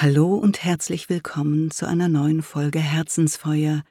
Hallo 0.00 0.36
und 0.36 0.62
herzlich 0.62 1.08
willkommen 1.08 1.72
zu 1.72 1.84
einer 1.84 2.06
neuen 2.06 2.44
Folge 2.44 2.78
Herzensfeuer. 2.78 3.82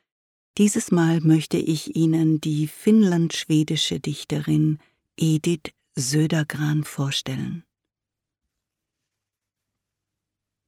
Dieses 0.57 0.89
Mal 0.89 1.19
möchte 1.19 1.57
ich 1.57 1.97
Ihnen 1.97 2.39
die 2.39 2.69
finnland-schwedische 2.69 3.99
Dichterin 3.99 4.79
Edith 5.17 5.73
Södergran 5.95 6.85
vorstellen. 6.85 7.65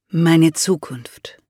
Meine 0.08 0.52
Zukunft 0.52 1.42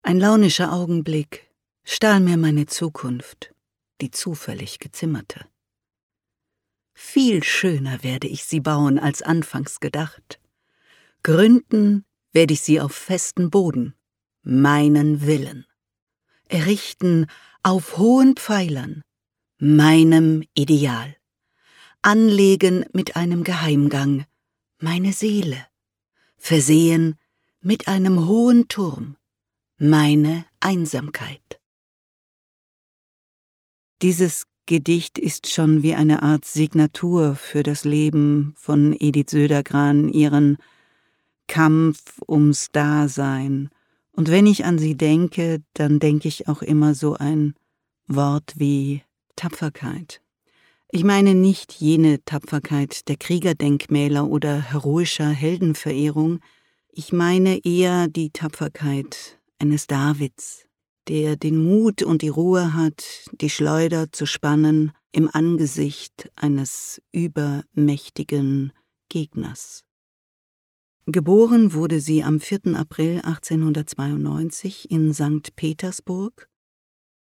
Ein 0.00 0.18
launischer 0.18 0.72
Augenblick 0.72 1.52
stahl 1.84 2.20
mir 2.20 2.38
meine 2.38 2.64
Zukunft, 2.64 3.54
die 4.00 4.10
zufällig 4.10 4.78
gezimmerte. 4.78 5.44
Viel 6.94 7.44
schöner 7.44 8.02
werde 8.02 8.28
ich 8.28 8.44
sie 8.44 8.60
bauen 8.60 8.98
als 8.98 9.20
anfangs 9.20 9.78
gedacht. 9.78 10.38
Gründen 11.22 12.04
werde 12.32 12.54
ich 12.54 12.62
sie 12.62 12.80
auf 12.80 12.92
festen 12.92 13.50
Boden, 13.50 13.94
meinen 14.42 15.24
Willen. 15.24 15.66
Errichten 16.48 17.26
auf 17.62 17.96
hohen 17.96 18.34
Pfeilern, 18.36 19.02
meinem 19.58 20.42
Ideal. 20.54 21.16
Anlegen 22.02 22.84
mit 22.92 23.14
einem 23.14 23.44
Geheimgang, 23.44 24.24
meine 24.78 25.12
Seele. 25.12 25.64
Versehen 26.36 27.14
mit 27.60 27.86
einem 27.86 28.26
hohen 28.26 28.66
Turm, 28.66 29.16
meine 29.78 30.44
Einsamkeit. 30.58 31.60
Dieses 34.02 34.48
Gedicht 34.66 35.18
ist 35.18 35.48
schon 35.48 35.84
wie 35.84 35.94
eine 35.94 36.24
Art 36.24 36.44
Signatur 36.44 37.36
für 37.36 37.62
das 37.62 37.84
Leben 37.84 38.54
von 38.56 38.96
Edith 38.98 39.30
Södergran, 39.30 40.08
ihren 40.08 40.58
Kampf 41.46 42.20
ums 42.26 42.70
Dasein. 42.72 43.70
Und 44.12 44.30
wenn 44.30 44.46
ich 44.46 44.64
an 44.64 44.78
sie 44.78 44.96
denke, 44.96 45.62
dann 45.74 45.98
denke 45.98 46.28
ich 46.28 46.48
auch 46.48 46.62
immer 46.62 46.94
so 46.94 47.14
ein 47.14 47.54
Wort 48.06 48.54
wie 48.56 49.02
Tapferkeit. 49.36 50.20
Ich 50.90 51.04
meine 51.04 51.34
nicht 51.34 51.72
jene 51.72 52.22
Tapferkeit 52.24 53.08
der 53.08 53.16
Kriegerdenkmäler 53.16 54.28
oder 54.28 54.60
heroischer 54.60 55.30
Heldenverehrung, 55.30 56.40
ich 56.92 57.14
meine 57.14 57.64
eher 57.64 58.08
die 58.08 58.28
Tapferkeit 58.28 59.38
eines 59.58 59.86
Davids, 59.86 60.66
der 61.08 61.36
den 61.36 61.56
Mut 61.56 62.02
und 62.02 62.20
die 62.20 62.28
Ruhe 62.28 62.74
hat, 62.74 63.04
die 63.40 63.48
Schleuder 63.48 64.12
zu 64.12 64.26
spannen 64.26 64.92
im 65.12 65.30
Angesicht 65.32 66.30
eines 66.36 67.00
übermächtigen 67.12 68.72
Gegners. 69.08 69.84
Geboren 71.06 71.72
wurde 71.72 71.98
sie 71.98 72.22
am 72.22 72.38
4. 72.38 72.76
April 72.76 73.22
1892 73.22 74.88
in 74.88 75.12
St. 75.12 75.56
Petersburg 75.56 76.48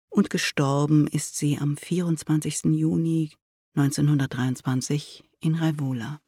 und 0.09 0.31
gestorben 0.31 1.05
ist 1.05 1.37
sie 1.37 1.59
am 1.59 1.77
24. 1.77 2.75
Juni 2.75 3.33
1923 3.75 5.23
in 5.41 5.53
Raivola. 5.53 6.19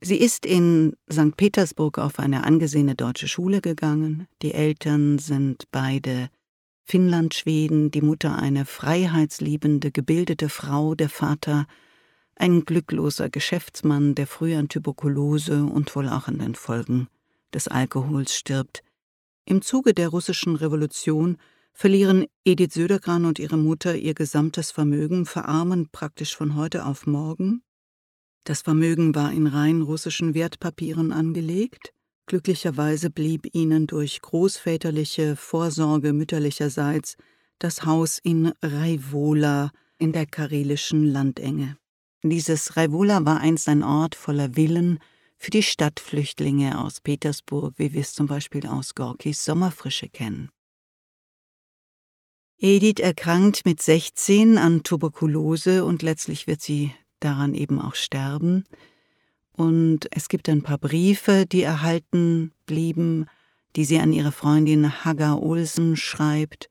Sie 0.00 0.16
ist 0.16 0.44
in 0.44 0.96
St. 1.08 1.36
Petersburg 1.36 1.98
auf 1.98 2.18
eine 2.18 2.42
angesehene 2.42 2.96
deutsche 2.96 3.28
Schule 3.28 3.60
gegangen. 3.60 4.26
Die 4.42 4.54
Eltern 4.54 5.20
sind 5.20 5.68
beide 5.70 6.30
Finnland-Schweden, 6.82 7.92
die 7.92 8.02
Mutter 8.02 8.36
eine 8.36 8.64
freiheitsliebende, 8.64 9.92
gebildete 9.92 10.48
Frau, 10.48 10.96
der 10.96 11.10
Vater 11.10 11.68
ein 12.36 12.64
glückloser 12.64 13.30
Geschäftsmann, 13.30 14.14
der 14.14 14.26
früh 14.26 14.54
an 14.54 14.68
Tuberkulose 14.68 15.64
und 15.64 15.94
wohl 15.94 16.08
auch 16.08 16.28
an 16.28 16.38
den 16.38 16.54
Folgen 16.54 17.08
des 17.52 17.68
Alkohols 17.68 18.34
stirbt. 18.34 18.82
Im 19.44 19.62
Zuge 19.62 19.94
der 19.94 20.08
russischen 20.08 20.56
Revolution 20.56 21.38
verlieren 21.72 22.26
Edith 22.44 22.74
Södergran 22.74 23.24
und 23.24 23.38
ihre 23.38 23.56
Mutter 23.56 23.96
ihr 23.96 24.14
gesamtes 24.14 24.70
Vermögen, 24.70 25.26
verarmen 25.26 25.88
praktisch 25.90 26.36
von 26.36 26.56
heute 26.56 26.86
auf 26.86 27.06
morgen. 27.06 27.62
Das 28.44 28.62
Vermögen 28.62 29.14
war 29.14 29.32
in 29.32 29.46
rein 29.46 29.82
russischen 29.82 30.34
Wertpapieren 30.34 31.12
angelegt. 31.12 31.92
Glücklicherweise 32.26 33.10
blieb 33.10 33.54
ihnen 33.54 33.86
durch 33.86 34.20
großväterliche 34.20 35.36
Vorsorge 35.36 36.12
mütterlicherseits 36.12 37.16
das 37.58 37.84
Haus 37.84 38.18
in 38.18 38.52
Raivola 38.62 39.70
in 39.98 40.12
der 40.12 40.26
karelischen 40.26 41.04
Landenge. 41.04 41.76
Dieses 42.26 42.78
Raivola 42.78 43.26
war 43.26 43.40
einst 43.40 43.68
ein 43.68 43.82
Ort 43.82 44.14
voller 44.14 44.54
Villen 44.54 44.98
für 45.36 45.50
die 45.50 45.62
Stadtflüchtlinge 45.62 46.80
aus 46.82 47.02
Petersburg, 47.02 47.74
wie 47.76 47.92
wir 47.92 48.00
es 48.00 48.14
zum 48.14 48.26
Beispiel 48.26 48.66
aus 48.66 48.94
Gorkis 48.94 49.44
Sommerfrische 49.44 50.08
kennen. 50.08 50.48
Edith 52.56 53.00
erkrankt 53.00 53.66
mit 53.66 53.82
16 53.82 54.56
an 54.56 54.82
Tuberkulose 54.82 55.84
und 55.84 56.00
letztlich 56.00 56.46
wird 56.46 56.62
sie 56.62 56.94
daran 57.20 57.52
eben 57.52 57.78
auch 57.78 57.94
sterben. 57.94 58.64
Und 59.52 60.08
es 60.10 60.28
gibt 60.28 60.48
ein 60.48 60.62
paar 60.62 60.78
Briefe, 60.78 61.44
die 61.44 61.60
erhalten 61.60 62.52
blieben, 62.64 63.26
die 63.76 63.84
sie 63.84 63.98
an 63.98 64.14
ihre 64.14 64.32
Freundin 64.32 65.04
Haga 65.04 65.34
Olsen 65.34 65.98
schreibt. 65.98 66.70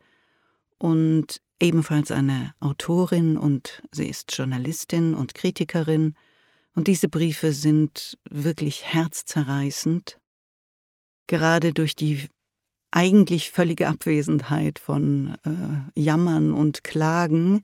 Und 0.80 1.42
ebenfalls 1.64 2.12
eine 2.12 2.54
Autorin 2.60 3.38
und 3.38 3.82
sie 3.92 4.08
ist 4.08 4.38
Journalistin 4.38 5.16
und 5.16 5.34
Kritikerin, 5.34 6.16
und 6.76 6.88
diese 6.88 7.08
Briefe 7.08 7.52
sind 7.52 8.18
wirklich 8.30 8.84
herzzerreißend, 8.86 10.20
gerade 11.28 11.74
durch 11.74 11.96
die 11.96 12.28
eigentlich 12.92 13.52
völlige 13.52 13.88
Abwesenheit 13.88 14.80
von 14.80 15.36
äh, 15.46 16.00
Jammern 16.00 16.52
und 16.52 16.84
Klagen. 16.84 17.64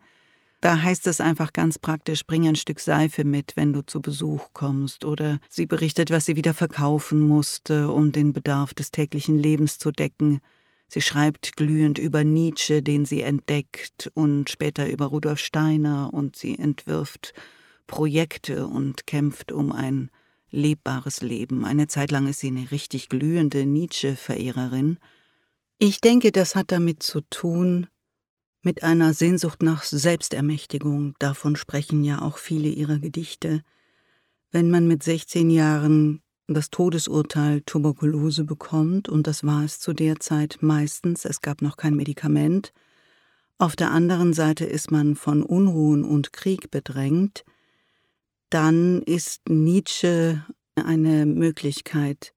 Da 0.62 0.82
heißt 0.82 1.08
es 1.08 1.22
einfach 1.22 1.54
ganz 1.54 1.80
praktisch, 1.80 2.26
bring 2.26 2.48
ein 2.48 2.56
Stück 2.56 2.80
Seife 2.80 3.24
mit, 3.24 3.54
wenn 3.56 3.74
du 3.74 3.82
zu 3.82 4.02
Besuch 4.02 4.50
kommst. 4.54 5.06
Oder 5.06 5.40
sie 5.50 5.66
berichtet, 5.66 6.12
was 6.12 6.26
sie 6.26 6.36
wieder 6.36 6.54
verkaufen 6.54 7.28
musste, 7.28 7.92
um 7.92 8.12
den 8.12 8.34
Bedarf 8.34 8.74
des 8.74 8.92
täglichen 8.92 9.38
Lebens 9.38 9.78
zu 9.78 9.92
decken. 9.92 10.42
Sie 10.90 11.02
schreibt 11.02 11.56
glühend 11.56 12.00
über 12.00 12.24
Nietzsche, 12.24 12.82
den 12.82 13.06
sie 13.06 13.22
entdeckt, 13.22 14.12
und 14.16 14.50
später 14.50 14.90
über 14.90 15.06
Rudolf 15.06 15.40
Steiner, 15.40 16.12
und 16.12 16.36
sie 16.36 16.58
entwirft 16.58 17.34
Projekte 17.86 18.66
und 18.68 19.06
kämpft 19.06 19.52
um 19.52 19.72
ein 19.72 20.10
lebbares 20.50 21.22
Leben. 21.22 21.64
Eine 21.64 21.88
Zeit 21.88 22.10
lang 22.10 22.28
ist 22.28 22.40
sie 22.40 22.48
eine 22.48 22.72
richtig 22.72 23.08
glühende 23.10 23.68
Nietzsche-Verehrerin. 23.68 24.98
Ich 25.78 26.02
denke, 26.02 26.32
das 26.32 26.56
hat 26.56 26.72
damit 26.72 27.04
zu 27.04 27.22
tun, 27.22 27.88
mit 28.62 28.84
einer 28.84 29.14
Sehnsucht 29.14 29.62
nach 29.62 29.84
Selbstermächtigung. 29.84 31.14
Davon 31.20 31.56
sprechen 31.56 32.04
ja 32.04 32.22
auch 32.22 32.38
viele 32.38 32.68
ihrer 32.68 33.00
Gedichte. 33.00 33.62
Wenn 34.52 34.72
man 34.72 34.88
mit 34.88 35.04
16 35.04 35.52
Jahren 35.52 36.22
das 36.54 36.70
Todesurteil 36.70 37.62
Tuberkulose 37.62 38.44
bekommt, 38.44 39.10
und 39.10 39.28
das 39.28 39.44
war 39.44 39.64
es 39.64 39.80
zu 39.80 39.94
der 39.94 40.20
Zeit 40.20 40.58
meistens, 40.62 41.26
es 41.26 41.42
gab 41.42 41.62
noch 41.62 41.78
kein 41.78 41.96
Medikament. 41.96 42.74
Auf 43.58 43.76
der 43.76 43.92
anderen 43.92 44.34
Seite 44.34 44.66
ist 44.66 44.92
man 44.92 45.16
von 45.16 45.44
Unruhen 45.44 46.04
und 46.04 46.34
Krieg 46.34 46.72
bedrängt, 46.72 47.44
dann 48.50 49.02
ist 49.02 49.48
Nietzsche 49.50 50.44
eine 50.76 51.26
Möglichkeit, 51.26 52.34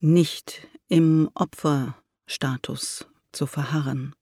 nicht 0.00 0.68
im 0.88 1.30
Opferstatus 1.34 3.06
zu 3.32 3.46
verharren. 3.46 4.14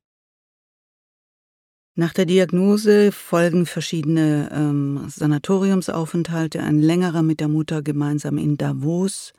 Nach 2.01 2.15
der 2.15 2.25
Diagnose 2.25 3.13
folgen 3.13 3.67
verschiedene 3.67 4.49
ähm, 4.55 5.05
Sanatoriumsaufenthalte, 5.07 6.63
ein 6.63 6.81
längerer 6.81 7.23
mit 7.23 7.41
der 7.41 7.49
Mutter 7.49 7.83
gemeinsam 7.83 8.39
in 8.39 8.57
Davos. 8.57 9.35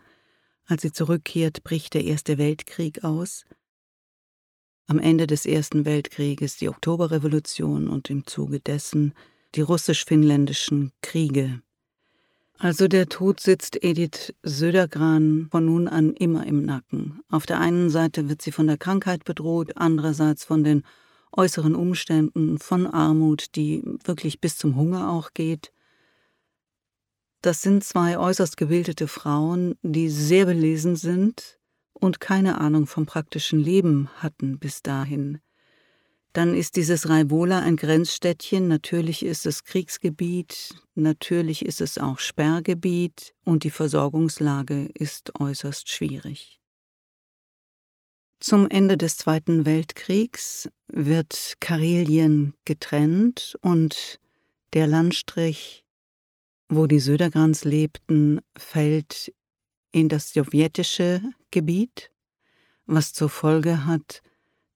Als 0.68 0.84
sie 0.84 0.92
zurückkehrt, 0.92 1.64
bricht 1.64 1.96
der 1.96 2.04
Erste 2.04 2.38
Weltkrieg 2.38 3.04
aus. 3.04 3.46
Am 4.86 5.00
Ende 5.00 5.26
des 5.26 5.48
Ersten 5.48 5.86
Weltkrieges 5.86 6.58
die 6.58 6.70
Oktoberrevolution 6.70 7.88
und 7.88 8.12
im 8.12 8.28
Zuge 8.28 8.60
dessen 8.60 9.16
die 9.56 9.62
russisch-finnländischen 9.62 10.92
Kriege. 11.02 11.64
Also 12.60 12.88
der 12.88 13.10
Tod 13.10 13.40
sitzt 13.40 13.84
Edith 13.84 14.36
Södergran 14.44 15.48
von 15.50 15.66
nun 15.66 15.88
an 15.88 16.14
immer 16.14 16.46
im 16.46 16.64
Nacken. 16.64 17.22
Auf 17.28 17.48
der 17.48 17.60
einen 17.60 17.90
Seite 17.90 18.30
wird 18.30 18.44
sie 18.44 18.52
von 18.52 18.68
der 18.68 18.78
Krankheit 18.78 19.26
bedroht, 19.26 19.78
andererseits 19.78 20.44
von 20.44 20.64
den 20.64 20.84
äußeren 21.32 21.76
Umständen, 21.76 22.60
von 22.60 22.88
Armut, 22.88 23.56
die 23.56 23.84
wirklich 24.04 24.42
bis 24.42 24.58
zum 24.58 24.76
Hunger 24.76 25.12
auch 25.12 25.34
geht. 25.34 25.72
Das 27.42 27.62
sind 27.62 27.84
zwei 27.84 28.18
äußerst 28.18 28.58
gebildete 28.58 29.08
Frauen, 29.08 29.76
die 29.82 30.10
sehr 30.10 30.46
belesen 30.46 30.96
sind 30.96 31.60
und 31.94 32.20
keine 32.20 32.60
Ahnung 32.60 32.86
vom 32.88 33.06
praktischen 33.06 33.60
Leben 33.60 34.10
hatten 34.18 34.60
bis 34.60 34.82
dahin. 34.82 35.40
dann 36.34 36.56
ist 36.56 36.78
dieses 36.78 37.10
Raivola 37.10 37.60
ein 37.60 37.76
Grenzstädtchen, 37.76 38.68
natürlich 38.68 39.26
ist 39.26 39.46
es 39.46 39.66
Kriegsgebiet, 39.66 40.76
natürlich 40.96 41.66
ist 41.66 41.82
es 41.82 41.98
auch 41.98 42.20
Sperrgebiet 42.20 43.34
und 43.44 43.64
die 43.66 43.70
Versorgungslage 43.70 44.90
ist 44.94 45.38
äußerst 45.40 45.90
schwierig. 45.90 46.61
Zum 48.42 48.68
Ende 48.68 48.98
des 48.98 49.18
Zweiten 49.18 49.68
Weltkriegs 49.68 50.68
wird 50.88 51.58
Karelien 51.60 52.56
getrennt 52.66 53.56
und 53.62 54.20
der 54.74 54.88
Landstrich, 54.88 55.86
wo 56.68 56.88
die 56.88 57.00
Södergrans 57.00 57.66
lebten, 57.66 58.42
fällt 58.58 59.32
in 59.92 60.10
das 60.10 60.34
sowjetische 60.34 61.22
Gebiet, 61.52 62.10
was 62.88 63.14
zur 63.14 63.30
Folge 63.30 63.86
hat, 63.86 64.24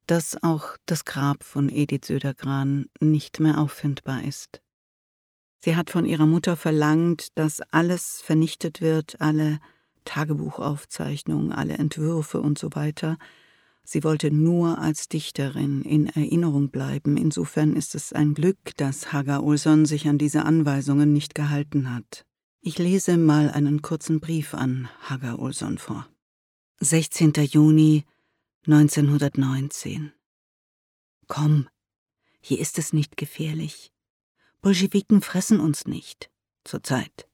dass 0.05 0.43
auch 0.43 0.77
das 0.85 1.03
Grab 1.03 1.43
von 1.43 1.67
Edith 1.69 2.05
Södergran 2.05 2.85
nicht 2.99 3.39
mehr 3.39 3.57
auffindbar 3.57 4.23
ist. 4.25 4.61
Sie 5.57 5.75
hat 5.75 5.89
von 5.89 6.05
ihrer 6.05 6.27
Mutter 6.27 6.55
verlangt, 6.55 7.29
dass 7.35 7.61
alles 7.61 8.21
vernichtet 8.21 8.79
wird, 8.79 9.19
alle 9.19 9.59
Tagebuchaufzeichnungen, 10.03 11.51
alle 11.51 11.79
Entwürfe 11.79 12.39
und 12.39 12.59
so 12.59 12.69
weiter. 12.75 13.17
Sie 13.87 14.03
wollte 14.03 14.31
nur 14.31 14.79
als 14.79 15.07
Dichterin 15.09 15.83
in 15.83 16.07
Erinnerung 16.07 16.69
bleiben. 16.69 17.17
Insofern 17.17 17.75
ist 17.75 17.93
es 17.93 18.13
ein 18.13 18.33
Glück, 18.33 18.75
dass 18.77 19.13
Haga 19.13 19.39
Olson 19.39 19.85
sich 19.85 20.07
an 20.07 20.17
diese 20.17 20.43
Anweisungen 20.43 21.13
nicht 21.13 21.35
gehalten 21.35 21.93
hat. 21.93 22.25
Ich 22.61 22.79
lese 22.79 23.15
mal 23.15 23.51
einen 23.51 23.83
kurzen 23.83 24.19
Brief 24.19 24.55
an 24.55 24.89
Haga 25.01 25.35
Olson 25.35 25.77
vor. 25.77 26.07
16. 26.79 27.33
Juni 27.51 28.05
1919. 28.65 30.11
Komm, 31.27 31.69
hier 32.41 32.59
ist 32.59 32.79
es 32.79 32.91
nicht 32.91 33.17
gefährlich. 33.17 33.91
Bolschewiken 34.63 35.21
fressen 35.21 35.59
uns 35.59 35.85
nicht, 35.85 36.31
zurzeit. 36.63 37.27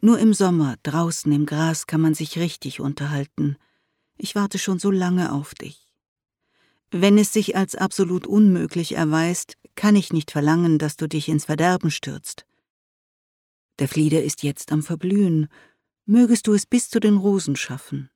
Nur 0.00 0.20
im 0.20 0.32
Sommer, 0.32 0.76
draußen 0.84 1.30
im 1.32 1.44
Gras, 1.44 1.88
kann 1.88 2.00
man 2.00 2.14
sich 2.14 2.38
richtig 2.38 2.80
unterhalten. 2.80 3.56
Ich 4.22 4.36
warte 4.36 4.60
schon 4.60 4.78
so 4.78 4.92
lange 4.92 5.32
auf 5.32 5.52
dich. 5.52 5.92
Wenn 6.92 7.18
es 7.18 7.32
sich 7.32 7.56
als 7.56 7.74
absolut 7.74 8.24
unmöglich 8.24 8.94
erweist, 8.94 9.58
kann 9.74 9.96
ich 9.96 10.12
nicht 10.12 10.30
verlangen, 10.30 10.78
dass 10.78 10.96
du 10.96 11.08
dich 11.08 11.28
ins 11.28 11.46
Verderben 11.46 11.90
stürzt. 11.90 12.46
Der 13.80 13.88
Flieder 13.88 14.22
ist 14.22 14.44
jetzt 14.44 14.70
am 14.70 14.84
Verblühen. 14.84 15.48
Mögest 16.06 16.46
du 16.46 16.52
es 16.52 16.66
bis 16.66 16.88
zu 16.88 17.00
den 17.00 17.16
Rosen 17.16 17.56
schaffen. 17.56 18.10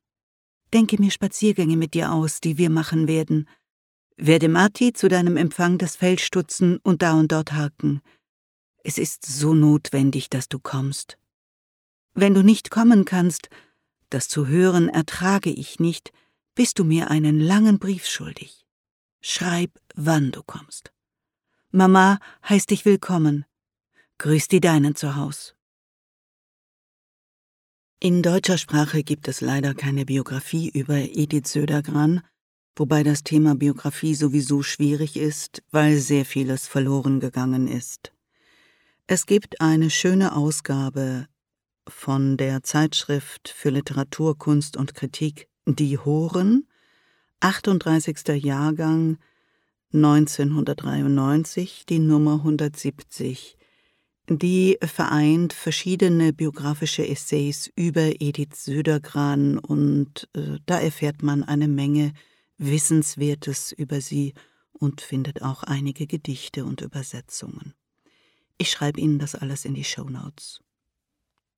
Denke 0.73 0.97
mir 1.01 1.11
Spaziergänge 1.11 1.77
mit 1.77 1.93
dir 1.93 2.13
aus, 2.13 2.39
die 2.39 2.57
wir 2.57 2.71
machen 2.71 3.09
werden. 3.09 3.49
Werde 4.17 4.49
Marti 4.49 4.93
zu 4.93 5.09
deinem 5.09 5.37
Empfang 5.37 5.77
das 5.77 5.97
Feld 5.97 6.21
stutzen 6.21 6.79
und 6.85 7.03
da 7.03 7.15
und 7.15 7.33
dort 7.33 7.51
haken. 7.51 8.01
Es 8.85 8.97
ist 8.97 9.27
so 9.27 9.55
notwendig, 9.55 10.31
dass 10.31 10.49
du 10.49 10.61
kommst. 10.61 11.19
Wenn 12.15 12.33
du 12.33 12.45
nicht 12.45 12.71
kommen 12.71 13.05
kannst, 13.05 13.51
das 14.11 14.29
zu 14.29 14.47
hören 14.47 14.89
ertrage 14.89 15.51
ich 15.51 15.81
nicht, 15.81 16.13
bist 16.55 16.79
du 16.79 16.85
mir 16.85 17.11
einen 17.11 17.41
langen 17.41 17.79
Brief 17.79 18.07
schuldig. 18.07 18.67
Schreib, 19.21 19.71
wann 19.95 20.31
du 20.31 20.43
kommst. 20.43 20.93
Mama 21.71 22.19
heißt 22.49 22.71
dich 22.71 22.85
willkommen. 22.85 23.45
Grüß 24.19 24.49
die 24.49 24.61
Deinen 24.61 24.95
zu 24.95 25.17
Haus. 25.17 25.55
In 27.99 28.23
deutscher 28.23 28.57
Sprache 28.57 29.03
gibt 29.03 29.27
es 29.27 29.41
leider 29.41 29.75
keine 29.75 30.05
Biografie 30.05 30.69
über 30.69 30.97
Edith 30.97 31.49
Södergran, 31.49 32.23
wobei 32.77 33.03
das 33.03 33.25
Thema 33.25 33.55
Biografie 33.55 34.15
sowieso 34.15 34.63
schwierig 34.63 35.17
ist, 35.17 35.63
weil 35.71 35.99
sehr 35.99 36.25
vieles 36.25 36.67
verloren 36.67 37.21
gegangen 37.21 37.69
ist. 37.69 38.13
Es 39.07 39.27
gibt 39.27 39.61
eine 39.61 39.91
schöne 39.91 40.37
Ausgabe 40.37 41.27
von 41.89 42.37
der 42.37 42.63
Zeitschrift 42.63 43.49
für 43.49 43.71
Literatur, 43.71 44.37
Kunst 44.39 44.77
und 44.77 44.95
Kritik 44.95 45.49
Die 45.67 45.99
Horen, 45.99 46.67
38. 47.41 48.43
Jahrgang 48.43 49.19
1993, 49.93 51.87
die 51.87 51.99
Nummer 51.99 52.35
170 52.35 53.57
die 54.29 54.77
vereint 54.83 55.53
verschiedene 55.53 56.33
biografische 56.33 57.07
Essays 57.07 57.71
über 57.77 58.21
Edith 58.21 58.57
Södergran 58.57 59.57
und 59.57 60.29
äh, 60.35 60.59
da 60.67 60.81
erfährt 60.81 61.23
man 61.23 61.45
eine 61.45 61.69
Menge 61.69 62.13
Wissenswertes 62.59 63.71
über 63.71 64.01
sie 64.01 64.35
und 64.73 65.01
findet 65.01 65.43
auch 65.43 65.63
einige 65.63 66.09
Gedichte 66.09 66.65
und 66.65 66.81
Übersetzungen. 66.81 67.75
Ich 68.59 68.71
schreibe 68.71 69.01
Ihnen 69.01 69.21
das 69.21 69.37
alles 69.37 69.65
in 69.65 69.75
die 69.75 69.85
Show 69.85 70.09
Notes. 70.09 70.61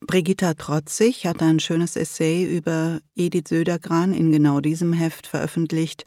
Brigitta 0.01 0.55
Trotzig 0.55 1.27
hat 1.27 1.43
ein 1.43 1.59
schönes 1.59 1.97
Essay 1.97 2.45
über 2.45 3.01
Edith 3.17 3.49
Södergran 3.49 4.15
in 4.15 4.31
genau 4.31 4.61
diesem 4.61 4.93
Heft 4.93 5.27
veröffentlicht 5.27 6.05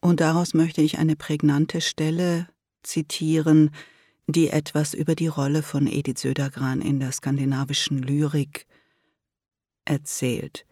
und 0.00 0.20
daraus 0.20 0.54
möchte 0.54 0.82
ich 0.82 0.98
eine 0.98 1.16
prägnante 1.16 1.80
Stelle 1.80 2.48
zitieren, 2.82 3.70
die 4.28 4.50
etwas 4.50 4.94
über 4.94 5.14
die 5.14 5.26
Rolle 5.26 5.62
von 5.62 5.86
Edith 5.86 6.20
Södergran 6.20 6.80
in 6.80 7.00
der 7.00 7.12
skandinavischen 7.12 7.98
Lyrik 7.98 8.66
erzählt. 9.84 10.64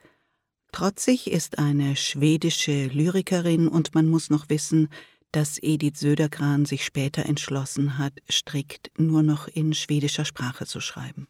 Trotzig 0.70 1.30
ist 1.30 1.58
eine 1.58 1.96
schwedische 1.96 2.86
Lyrikerin 2.86 3.68
und 3.68 3.94
man 3.94 4.08
muss 4.08 4.30
noch 4.30 4.48
wissen, 4.48 4.88
dass 5.32 5.58
Edith 5.60 5.98
Södergran 5.98 6.64
sich 6.64 6.84
später 6.84 7.26
entschlossen 7.26 7.98
hat, 7.98 8.14
strikt 8.30 8.90
nur 8.96 9.22
noch 9.22 9.48
in 9.48 9.74
schwedischer 9.74 10.24
Sprache 10.24 10.64
zu 10.64 10.80
schreiben. 10.80 11.26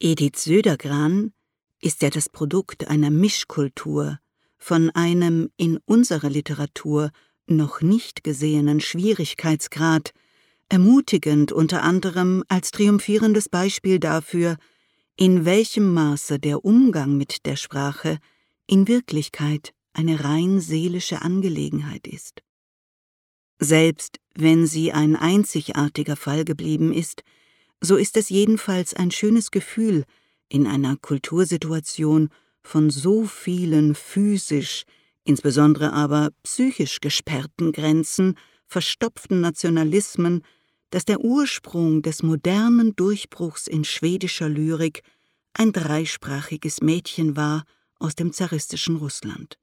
Edith 0.00 0.38
Södergran 0.38 1.32
ist 1.80 2.02
ja 2.02 2.10
das 2.10 2.28
Produkt 2.28 2.88
einer 2.88 3.10
Mischkultur, 3.10 4.18
von 4.58 4.90
einem 4.90 5.50
in 5.56 5.78
unserer 5.84 6.30
Literatur 6.30 7.10
noch 7.46 7.80
nicht 7.80 8.24
gesehenen 8.24 8.80
Schwierigkeitsgrad, 8.80 10.12
ermutigend 10.68 11.52
unter 11.52 11.82
anderem 11.82 12.42
als 12.48 12.70
triumphierendes 12.70 13.48
Beispiel 13.48 14.00
dafür, 14.00 14.56
in 15.16 15.44
welchem 15.44 15.92
Maße 15.92 16.38
der 16.38 16.64
Umgang 16.64 17.16
mit 17.16 17.46
der 17.46 17.56
Sprache 17.56 18.18
in 18.66 18.88
Wirklichkeit 18.88 19.74
eine 19.92 20.24
rein 20.24 20.60
seelische 20.60 21.22
Angelegenheit 21.22 22.06
ist. 22.06 22.42
Selbst 23.60 24.18
wenn 24.34 24.66
sie 24.66 24.92
ein 24.92 25.14
einzigartiger 25.14 26.16
Fall 26.16 26.44
geblieben 26.44 26.92
ist, 26.92 27.22
so 27.84 27.96
ist 27.96 28.16
es 28.16 28.28
jedenfalls 28.28 28.94
ein 28.94 29.10
schönes 29.10 29.50
Gefühl, 29.50 30.04
in 30.48 30.66
einer 30.66 30.96
Kultursituation 30.96 32.30
von 32.62 32.90
so 32.90 33.24
vielen 33.24 33.94
physisch, 33.94 34.84
insbesondere 35.24 35.92
aber 35.92 36.30
psychisch 36.42 37.00
gesperrten 37.00 37.72
Grenzen, 37.72 38.36
verstopften 38.66 39.40
Nationalismen, 39.40 40.42
dass 40.90 41.04
der 41.04 41.20
Ursprung 41.20 42.02
des 42.02 42.22
modernen 42.22 42.94
Durchbruchs 42.96 43.66
in 43.66 43.84
schwedischer 43.84 44.48
Lyrik 44.48 45.02
ein 45.52 45.72
dreisprachiges 45.72 46.80
Mädchen 46.80 47.36
war 47.36 47.64
aus 47.98 48.14
dem 48.14 48.32
zaristischen 48.32 48.96
Russland. 48.96 49.58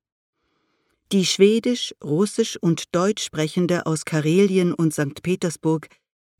Die 1.12 1.26
Schwedisch, 1.26 1.94
Russisch 2.04 2.58
und 2.58 2.96
Deutsch 2.96 3.24
sprechende 3.24 3.86
aus 3.86 4.06
Karelien 4.06 4.74
und 4.74 4.94
St. 4.94 5.22
Petersburg, 5.22 5.90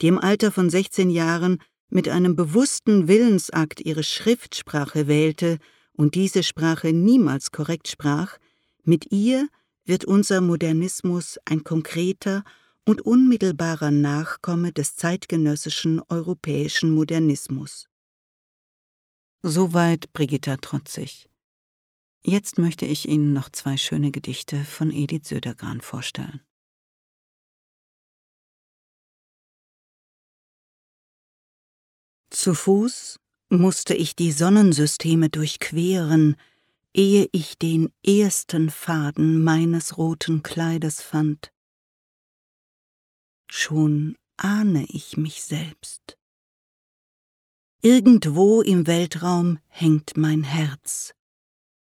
die 0.02 0.08
im 0.08 0.18
Alter 0.18 0.52
von 0.52 0.70
16 0.70 1.10
Jahren 1.10 1.62
mit 1.92 2.10
einem 2.10 2.36
bewussten 2.36 3.08
Willensakt 3.08 3.82
ihre 3.82 4.04
Schriftsprache 4.04 5.08
wählte 5.08 5.60
und 5.94 6.16
diese 6.16 6.42
Sprache 6.42 6.94
niemals 6.94 7.52
korrekt 7.52 7.88
sprach, 7.88 8.38
mit 8.84 9.12
ihr 9.12 9.48
wird 9.86 10.06
unser 10.06 10.42
Modernismus 10.42 11.38
ein 11.46 11.64
konkreter 11.64 12.44
und 12.86 13.02
unmittelbarer 13.02 13.92
Nachkomme 13.92 14.72
des 14.72 14.96
zeitgenössischen 14.96 16.02
europäischen 16.10 16.92
Modernismus. 16.92 17.88
Soweit 19.44 20.12
Brigitta 20.14 20.58
Trotzig. 20.58 21.30
Jetzt 22.24 22.58
möchte 22.58 22.86
ich 22.86 23.08
Ihnen 23.08 23.34
noch 23.34 23.50
zwei 23.50 23.78
schöne 23.78 24.12
Gedichte 24.12 24.64
von 24.64 24.92
Edith 24.92 25.28
Södergran 25.28 25.82
vorstellen. 25.82 26.42
Zu 32.42 32.56
Fuß 32.56 33.20
musste 33.50 33.94
ich 33.94 34.16
die 34.16 34.32
Sonnensysteme 34.32 35.30
durchqueren, 35.30 36.38
ehe 36.92 37.30
ich 37.32 37.60
den 37.60 37.94
ersten 38.04 38.72
Faden 38.72 39.44
meines 39.44 40.00
roten 40.00 40.42
Kleides 40.42 41.04
fand. 41.04 41.54
Schon 43.48 44.18
ahne 44.38 44.88
ich 44.90 45.18
mich 45.18 45.44
selbst. 45.44 46.18
Irgendwo 47.84 48.64
im 48.64 48.88
Weltraum 48.88 49.60
hängt 49.68 50.18
mein 50.18 50.42
Herz. 50.42 51.14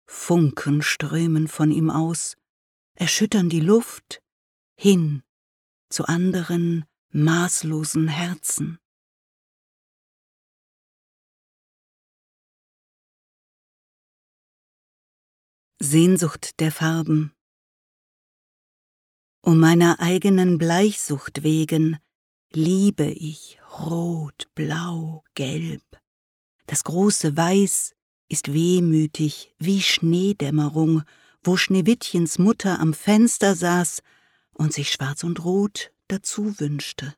Funken 0.07 0.83
strömen 0.83 1.49
von 1.49 1.73
ihm 1.73 1.91
aus, 1.91 2.37
erschüttern 2.95 3.49
die 3.49 3.59
Luft, 3.59 4.23
hin 4.77 5.25
zu 5.89 6.05
anderen 6.05 6.85
maßlosen 7.11 8.07
Herzen. 8.07 8.79
Sehnsucht 15.85 16.61
der 16.61 16.73
Farben. 16.73 17.35
Um 19.43 19.61
meiner 19.61 20.00
eigenen 20.00 20.57
Bleichsucht 20.57 21.43
wegen 21.43 21.99
liebe 22.53 23.05
ich 23.05 23.59
rot, 23.79 24.49
blau, 24.55 25.25
gelb. 25.35 25.85
Das 26.67 26.85
große 26.85 27.37
Weiß 27.37 27.95
ist 28.29 28.55
wehmütig 28.55 29.55
wie 29.59 29.83
Schneedämmerung, 29.83 31.03
wo 31.43 31.59
Schneewittchens 31.59 32.38
Mutter 32.38 32.81
am 32.81 32.95
Fenster 32.95 33.55
saß 33.55 34.03
und 34.55 34.73
sich 34.73 34.91
schwarz 34.91 35.23
und 35.23 35.45
rot 35.45 35.93
dazu 36.09 36.59
wünschte. 36.59 37.14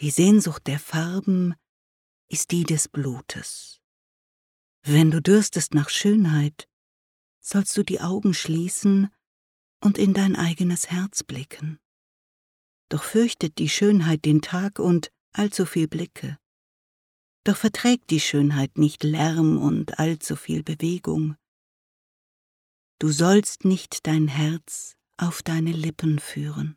Die 0.00 0.10
Sehnsucht 0.10 0.66
der 0.66 0.78
Farben 0.78 1.54
ist 2.28 2.50
die 2.50 2.64
des 2.64 2.88
Blutes. 2.88 3.80
Wenn 4.82 5.10
du 5.10 5.22
dürstest 5.22 5.72
nach 5.72 5.88
Schönheit, 5.88 6.68
sollst 7.42 7.76
du 7.76 7.82
die 7.82 8.00
Augen 8.00 8.32
schließen 8.32 9.10
und 9.80 9.98
in 9.98 10.14
dein 10.14 10.36
eigenes 10.36 10.90
Herz 10.90 11.22
blicken. 11.22 11.78
Doch 12.88 13.02
fürchtet 13.02 13.58
die 13.58 13.68
Schönheit 13.68 14.24
den 14.24 14.40
Tag 14.40 14.78
und 14.78 15.10
allzu 15.32 15.66
viel 15.66 15.88
Blicke. 15.88 16.38
Doch 17.44 17.56
verträgt 17.56 18.10
die 18.10 18.20
Schönheit 18.20 18.78
nicht 18.78 19.02
Lärm 19.02 19.58
und 19.58 19.98
allzu 19.98 20.36
viel 20.36 20.62
Bewegung. 20.62 21.36
Du 23.00 23.10
sollst 23.10 23.64
nicht 23.64 24.06
dein 24.06 24.28
Herz 24.28 24.96
auf 25.16 25.42
deine 25.42 25.72
Lippen 25.72 26.20
führen. 26.20 26.76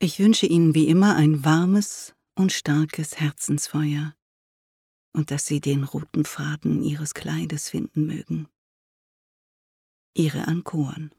Ich 0.00 0.18
wünsche 0.18 0.46
Ihnen 0.46 0.74
wie 0.74 0.88
immer 0.88 1.14
ein 1.14 1.44
warmes 1.44 2.14
und 2.34 2.52
starkes 2.52 3.18
Herzensfeuer 3.20 4.14
und 5.16 5.30
dass 5.30 5.46
sie 5.46 5.60
den 5.60 5.82
roten 5.82 6.26
Faden 6.26 6.82
ihres 6.82 7.14
Kleides 7.14 7.70
finden 7.70 8.06
mögen. 8.06 8.48
Ihre 10.14 10.46
Ankoren. 10.46 11.10